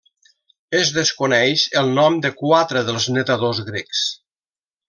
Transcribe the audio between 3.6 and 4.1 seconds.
grecs.